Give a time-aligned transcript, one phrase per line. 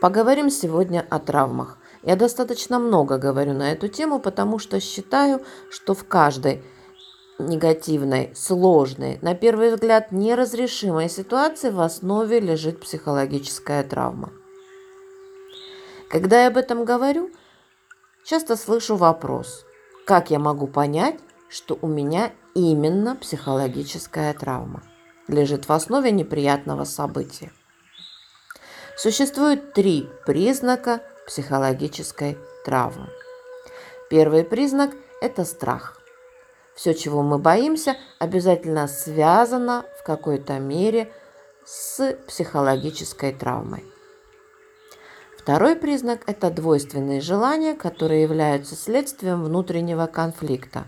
[0.00, 1.76] Поговорим сегодня о травмах.
[2.02, 6.64] Я достаточно много говорю на эту тему, потому что считаю, что в каждой
[7.38, 14.32] негативной, сложной, на первый взгляд неразрешимой ситуации в основе лежит психологическая травма.
[16.08, 17.30] Когда я об этом говорю,
[18.24, 19.66] часто слышу вопрос,
[20.06, 21.20] как я могу понять,
[21.50, 24.82] что у меня именно психологическая травма
[25.28, 27.52] лежит в основе неприятного события.
[29.02, 33.08] Существует три признака психологической травмы.
[34.10, 34.90] Первый признак–
[35.22, 35.98] это страх.
[36.74, 41.10] Все, чего мы боимся, обязательно связано в какой-то мере
[41.64, 43.86] с психологической травмой.
[45.38, 50.84] Второй признак– это двойственные желания, которые являются следствием внутреннего конфликта.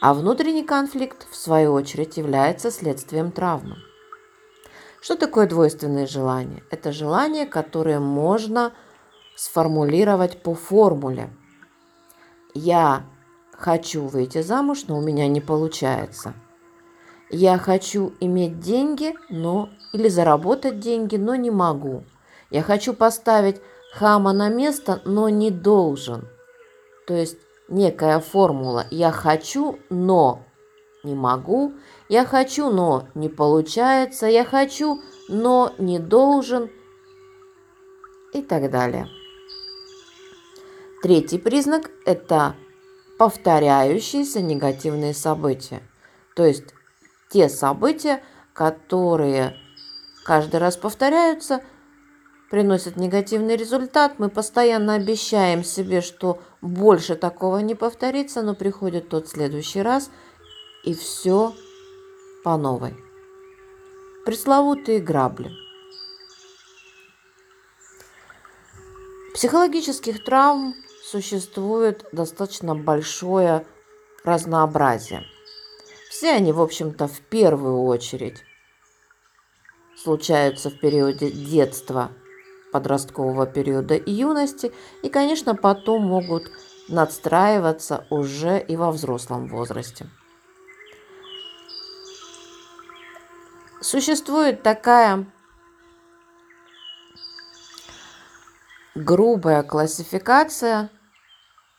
[0.00, 3.76] А внутренний конфликт, в свою очередь, является следствием травмы.
[5.00, 6.62] Что такое двойственные желания?
[6.70, 8.72] Это желания, которые можно
[9.36, 11.30] сформулировать по формуле.
[12.54, 13.04] Я
[13.52, 16.34] хочу выйти замуж, но у меня не получается.
[17.30, 22.04] Я хочу иметь деньги, но или заработать деньги, но не могу.
[22.50, 23.60] Я хочу поставить
[23.92, 26.26] хама на место, но не должен.
[27.06, 30.42] То есть некая формула «я хочу, но
[31.04, 31.74] не могу»,
[32.08, 36.70] «я хочу, но не получается», «я хочу, но не должен»
[38.32, 39.08] и так далее.
[41.02, 42.54] Третий признак– это
[43.18, 45.82] повторяющиеся негативные события.
[46.34, 46.74] То есть
[47.30, 49.56] те события, которые
[50.24, 51.62] каждый раз повторяются,
[52.50, 54.18] приносят негативный результат.
[54.18, 60.10] Мы постоянно обещаем себе, что больше такого не повторится, но приходит тот следующий раз,
[60.84, 61.54] и все
[62.44, 62.94] по новой.
[64.24, 65.50] Пресловутые грабли.
[69.34, 73.66] Психологических травм существует достаточно большое
[74.24, 75.24] разнообразие.
[76.10, 78.42] Все они, в общем-то, в первую очередь
[79.96, 82.10] случаются в периоде детства,
[82.72, 86.50] подросткового периода и юности, и, конечно, потом могут
[86.88, 90.06] надстраиваться уже и во взрослом возрасте.
[93.80, 95.24] Существует такая
[98.96, 100.90] грубая классификация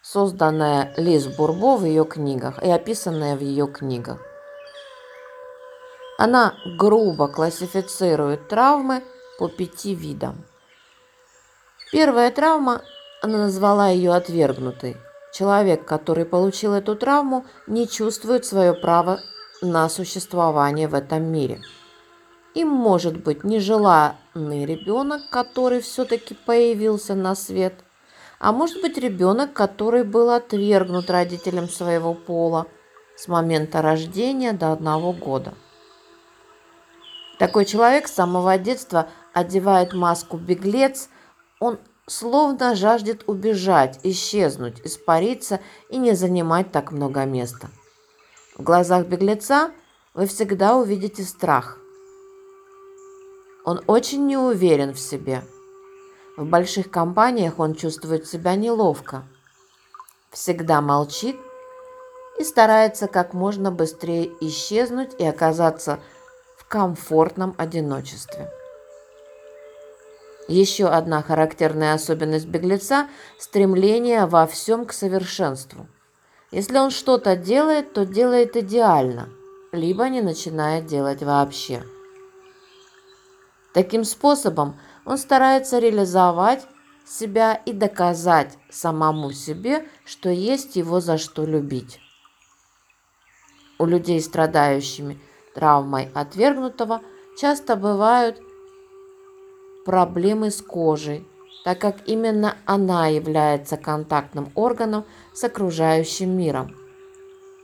[0.00, 4.20] созданная Лиз Бурбо в ее книгах и описанная в ее книгах.
[6.18, 9.02] Она грубо классифицирует травмы
[9.40, 10.44] по пяти видам.
[11.90, 12.82] Первая травма,
[13.22, 14.96] она назвала ее отвергнутой.
[15.32, 19.18] Человек, который получил эту травму, не чувствует свое право
[19.62, 21.60] на существование в этом мире.
[22.58, 27.74] Им может быть нежеланный ребенок, который все-таки появился на свет–
[28.38, 32.66] а может быть ребенок, который был отвергнут родителям своего пола
[33.16, 35.54] с момента рождения до одного года.
[37.38, 41.08] Такой человек с самого детства одевает маску беглец,
[41.60, 47.68] он словно жаждет убежать, исчезнуть, испариться и не занимать так много места.
[48.56, 49.72] В глазах беглеца
[50.14, 51.78] вы всегда увидите страх.
[53.68, 55.42] Он очень не уверен в себе–
[56.38, 59.24] в больших компаниях он чувствует себя неловко,
[60.30, 61.34] всегда молчит
[62.38, 65.98] и старается как можно быстрее исчезнуть и оказаться
[66.56, 68.48] в комфортном одиночестве.
[70.46, 73.08] Еще одна характерная особенность беглеца–
[73.40, 75.88] стремление во всем к совершенству.
[76.52, 79.28] Если он что-то делает, то делает идеально,
[79.72, 81.82] либо не начинает делать вообще.
[83.72, 86.66] Таким способом он старается реализовать
[87.06, 92.00] себя и доказать самому себе, что есть его за что любить.
[93.78, 95.20] У людей, страдающими
[95.54, 97.00] травмой отвергнутого,
[97.38, 98.40] часто бывают
[99.84, 101.26] проблемы с кожей,
[101.64, 106.76] так как именно она является контактным органом с окружающим миром.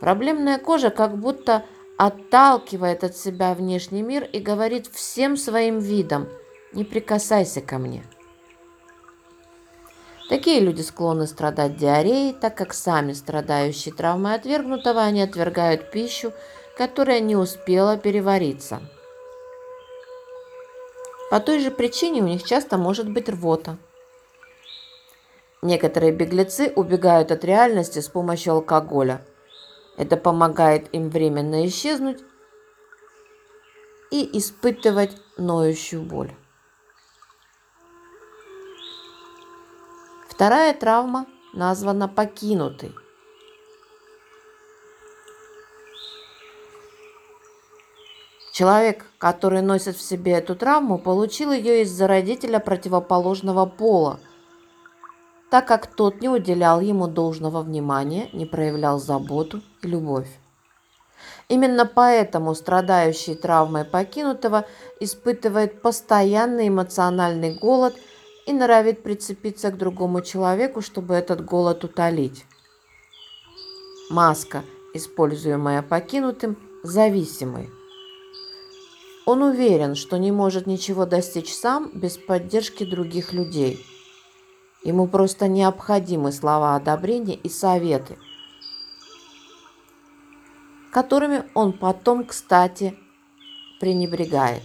[0.00, 1.64] Проблемная кожа как будто
[1.98, 6.28] отталкивает от себя внешний мир и говорит всем своим видом–
[6.72, 8.04] не прикасайся ко мне.
[10.28, 16.32] Такие люди склонны страдать диареей, так как сами страдающие травмой отвергнутого, они отвергают пищу,
[16.76, 18.82] которая не успела перевариться.
[21.30, 23.78] По той же причине у них часто может быть рвота.
[25.62, 29.22] Некоторые беглецы убегают от реальности с помощью алкоголя.
[29.98, 32.20] Это помогает им временно исчезнуть
[34.12, 36.32] и испытывать ноющую боль.
[40.28, 42.94] Вторая травма названа покинутый.
[48.52, 54.20] Человек, который носит в себе эту травму, получил ее из-за родителя противоположного пола,
[55.50, 60.28] так как тот не уделял ему должного внимания, не проявлял заботу и любовь.
[61.48, 64.66] Именно поэтому страдающий травмой покинутого
[65.00, 67.96] испытывает постоянный эмоциональный голод
[68.46, 72.44] и норовит прицепиться к другому человеку, чтобы этот голод утолить.
[74.10, 74.62] Маска,
[74.94, 77.70] используемая покинутым, зависимый.
[79.26, 83.84] Он уверен, что не может ничего достичь сам без поддержки других людей.
[84.82, 88.16] Ему просто необходимы слова одобрения и советы,
[90.92, 92.96] которыми он потом, кстати,
[93.80, 94.62] пренебрегает.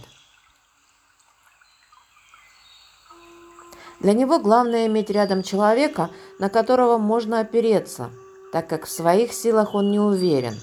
[4.00, 8.10] Для него главное иметь рядом человека, на которого можно опереться,
[8.52, 10.54] так как в своих силах он не уверен.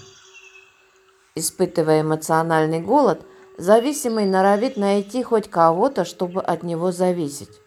[1.35, 3.25] Испытывая эмоциональный голод,
[3.61, 7.61] Зависимый норовит найти хоть кого-то, чтобы от него зависеть.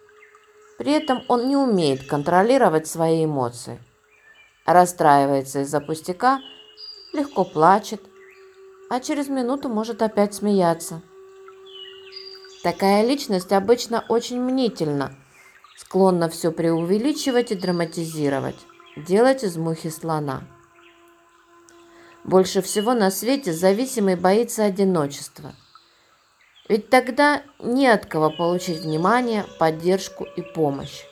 [0.78, 3.80] При этом он не умеет контролировать свои эмоции.
[4.66, 6.40] Расстраивается из-за пустяка,
[7.12, 8.02] легко плачет,
[8.90, 11.02] а через минуту может опять смеяться.
[12.62, 15.14] Такая личность обычно очень мнительна,
[15.76, 18.58] склонна все преувеличивать и драматизировать,
[18.96, 20.44] делать из мухи слона.
[22.24, 25.52] Больше всего на свете зависимый боится одиночества–
[26.68, 31.04] ведь тогда не от кого получить внимание, поддержку и помощь.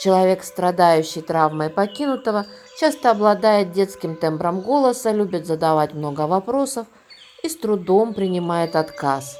[0.00, 2.46] Человек, страдающий травмой покинутого,
[2.78, 6.86] часто обладает детским тембром голоса, любит задавать много вопросов
[7.42, 9.36] и с трудом принимает отказ,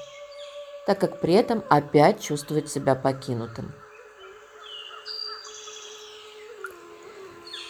[0.87, 3.73] так как при этом опять чувствует себя покинутым.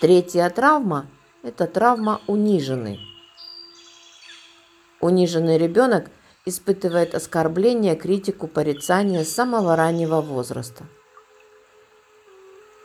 [0.01, 1.07] Третья травма–
[1.43, 3.01] это травма униженный.
[5.01, 6.11] Униженный ребенок–
[6.45, 10.85] испытывает оскорбление, критику, порицание с самого раннего возраста.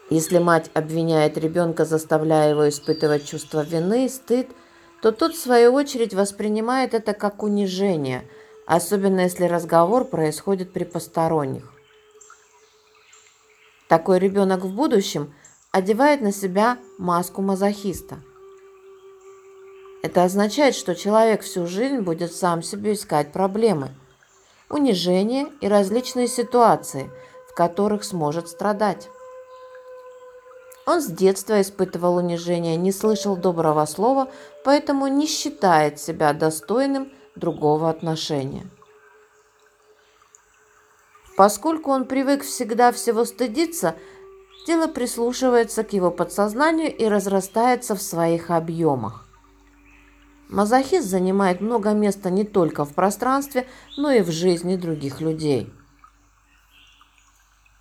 [0.09, 4.47] Если мать обвиняет ребенка, заставляя его испытывать чувство вины стыд,
[5.01, 8.23] то тот, в свою очередь, воспринимает это как унижение,
[8.65, 11.71] особенно если разговор происходит при посторонних.
[13.87, 15.33] Такой ребенок в будущем
[15.71, 18.19] одевает на себя маску мазохиста–
[20.01, 23.89] это означает, что человек всю жизнь будет сам себе искать проблемы,
[24.69, 27.09] унижения и различные ситуации,
[27.49, 29.09] в которых сможет страдать.
[30.85, 34.31] Он с детства испытывал унижение, не слышал доброго слова,
[34.63, 38.67] поэтому не считает себя достойным другого отношения.
[41.37, 43.95] Поскольку он привык всегда всего стыдиться,
[44.65, 49.28] тело прислушивается к его подсознанию и разрастается в своих объемах.
[50.49, 53.67] Мазохист занимает много места не только в пространстве,
[53.97, 55.71] но и в жизни других людей.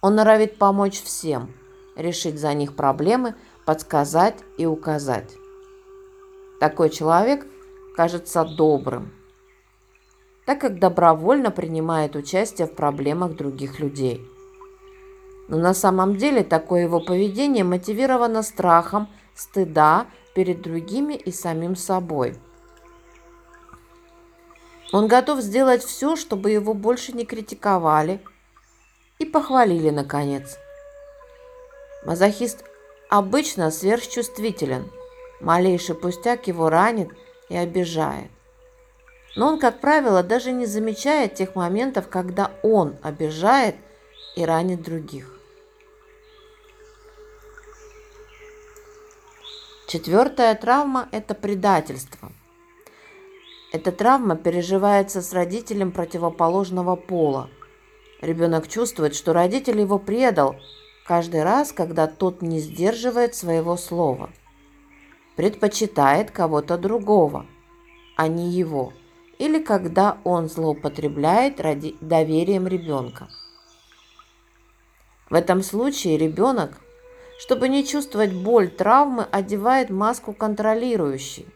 [0.03, 1.51] Он норовит помочь всем,
[1.97, 3.35] решить за них проблемы,
[3.65, 5.35] подсказать и указать.
[6.61, 7.47] Такой человек
[7.97, 9.13] кажется добрым,
[10.45, 14.21] так как добровольно принимает участие в проблемах других людей.
[15.49, 22.37] Но на самом деле такое его поведение мотивировано страхом, стыда перед другими и самим собой–
[24.93, 28.21] он готов сделать все, чтобы его больше не критиковали
[29.19, 30.59] и похвалили, наконец.
[32.05, 32.65] Мазохист
[33.11, 34.91] обычно сверхчувствителен.
[35.41, 37.11] Малейший пустяк его ранит
[37.49, 38.31] и обижает.
[39.37, 43.77] Но он, как правило, даже не замечает тех моментов, когда он обижает
[44.37, 45.39] и ранит других.
[49.87, 52.33] Четвертая травма– это предательство.
[53.71, 57.51] Эта травма переживается с родителем противоположного пола.
[58.23, 60.57] Ребенок чувствует, что родитель его предал
[61.07, 64.31] каждый раз, когда тот не сдерживает своего слова.
[65.37, 67.47] Предпочитает кого-то другого,
[68.17, 68.95] а не его.
[69.39, 73.29] Или когда он злоупотребляет ради доверием ребенка.
[75.29, 76.81] В этом случае ребенок,
[77.39, 81.47] чтобы не чувствовать боль травмы, одевает маску контролирующей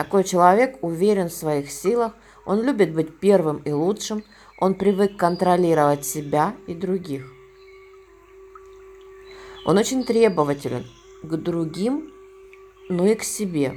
[0.00, 2.14] такой человек уверен в своих силах,
[2.46, 4.24] он любит быть первым и лучшим,
[4.58, 7.30] он привык контролировать себя и других.
[9.66, 10.86] Он очень требователен
[11.22, 12.10] к другим,
[12.88, 13.74] но и к себе.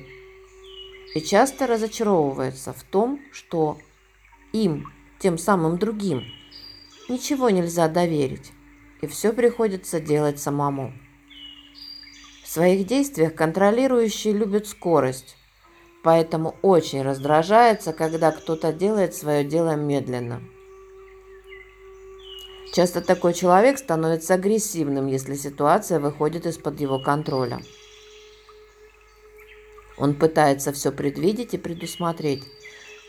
[1.13, 3.77] И часто разочаровывается в том, что
[4.53, 6.23] им, тем самым другим,
[7.09, 8.53] ничего нельзя доверить
[9.01, 10.93] и все приходится делать самому.
[12.45, 15.35] В своих действиях контролирующий любит скорость,
[16.03, 20.41] поэтому очень раздражается, когда кто-то делает свое дело медленно.
[22.73, 27.59] Часто такой человек становится агрессивным, если ситуация выходит из-под его контроля.
[29.97, 32.43] Он пытается все предвидеть и предусмотреть,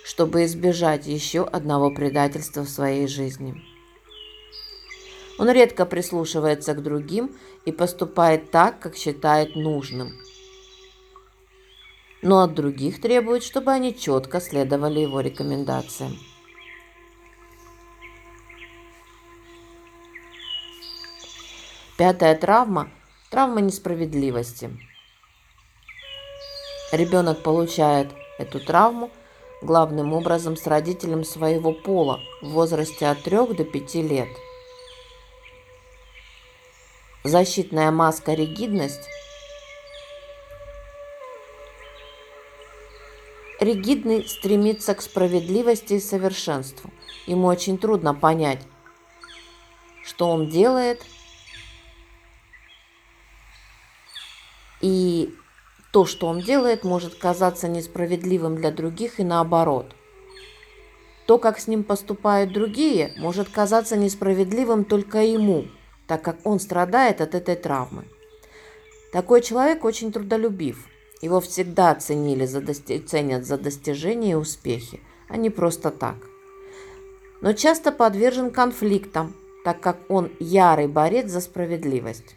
[0.04, 3.54] чтобы избежать еще одного предательства в своей жизни.
[5.38, 7.34] Он редко прислушивается к другим
[7.64, 10.12] и поступает так, как считает нужным.
[12.24, 16.18] Но от других требует, чтобы они четко следовали его рекомендациям.
[21.98, 22.88] Пятая травма–
[23.30, 24.70] травма несправедливости.
[26.92, 29.10] Ребенок получает эту травму
[29.60, 34.28] главным образом с родителем своего пола в возрасте от 3 до 5 лет.
[37.22, 39.10] Защитная маска ригидность
[43.64, 46.90] Ригидный стремится к справедливости и совершенству.
[47.26, 48.60] Ему очень трудно понять,
[50.04, 51.02] что он делает–
[54.84, 55.34] И
[55.92, 59.96] то, что он делает, может казаться несправедливым для других и наоборот.
[61.24, 65.68] То, как с ним поступают другие, может казаться несправедливым только ему,
[66.06, 68.04] так как он страдает от этой травмы.
[69.10, 70.86] Такой человек очень трудолюбив.
[71.24, 72.98] Его всегда ценили за дости...
[72.98, 76.16] ценят за достижения и успехи, а не просто так.
[77.40, 82.36] Но часто подвержен конфликтам, так как он ярый борец за справедливость.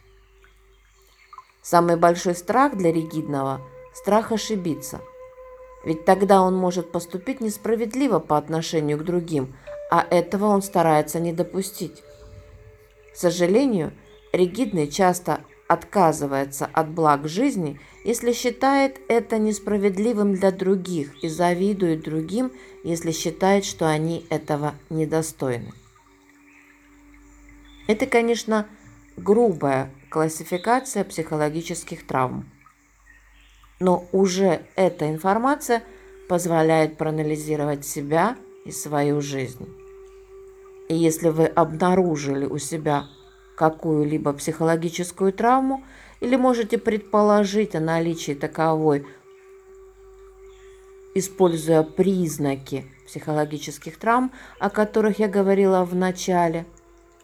[1.62, 3.60] Самый большой страх для ригидного–
[3.94, 5.01] страх ошибиться.
[5.84, 9.53] Ведь тогда он может поступить несправедливо по отношению к другим,
[9.91, 12.01] а этого он старается не допустить.
[13.12, 13.91] К сожалению,
[14.32, 22.51] ригидный часто отказывается от благ жизни, если считает это несправедливым для других и завидует другим,
[22.83, 25.74] если считает, что они этого недостойны.
[27.88, 28.67] Это, конечно,
[29.17, 32.50] грубая классификация психологических травм.
[33.79, 35.83] Но уже эта информация
[36.27, 39.67] позволяет проанализировать себя и свою жизнь.
[40.89, 43.07] И если вы обнаружили у себя
[43.58, 45.84] какую-либо психологическую травму
[46.22, 49.06] или можете предположить о наличии таковой,
[51.14, 56.66] используя признаки психологических травм, о которых я говорила в начале–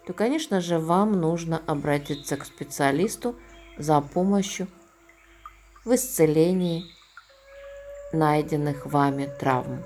[0.06, 3.36] то, конечно же, вам нужно обратиться к специалисту
[3.78, 4.68] за помощью
[5.86, 6.86] в исцелении
[8.12, 9.84] найденных вами травм.